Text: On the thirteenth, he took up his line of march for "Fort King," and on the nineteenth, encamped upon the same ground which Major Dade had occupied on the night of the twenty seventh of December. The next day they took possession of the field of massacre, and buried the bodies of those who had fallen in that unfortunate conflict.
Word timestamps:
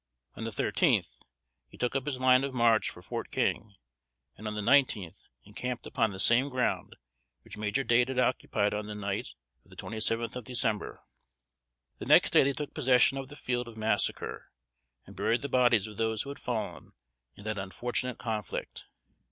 On 0.35 0.45
the 0.45 0.51
thirteenth, 0.51 1.09
he 1.67 1.77
took 1.77 1.95
up 1.95 2.07
his 2.07 2.19
line 2.19 2.43
of 2.43 2.55
march 2.55 2.89
for 2.89 3.03
"Fort 3.03 3.29
King," 3.29 3.75
and 4.35 4.47
on 4.47 4.55
the 4.55 4.61
nineteenth, 4.63 5.21
encamped 5.43 5.85
upon 5.85 6.09
the 6.09 6.17
same 6.17 6.49
ground 6.49 6.95
which 7.43 7.55
Major 7.55 7.83
Dade 7.83 8.07
had 8.09 8.17
occupied 8.17 8.73
on 8.73 8.87
the 8.87 8.95
night 8.95 9.35
of 9.63 9.69
the 9.69 9.75
twenty 9.75 9.99
seventh 9.99 10.35
of 10.35 10.43
December. 10.43 11.03
The 11.99 12.07
next 12.07 12.31
day 12.31 12.41
they 12.41 12.53
took 12.53 12.73
possession 12.73 13.19
of 13.19 13.27
the 13.27 13.35
field 13.35 13.67
of 13.67 13.77
massacre, 13.77 14.49
and 15.05 15.15
buried 15.15 15.43
the 15.43 15.49
bodies 15.49 15.85
of 15.85 15.97
those 15.97 16.23
who 16.23 16.29
had 16.31 16.39
fallen 16.39 16.93
in 17.35 17.43
that 17.43 17.59
unfortunate 17.59 18.17
conflict. 18.17 18.85